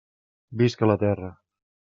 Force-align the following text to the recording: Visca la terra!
Visca 0.61 0.89
la 0.91 0.97
terra! 1.05 1.31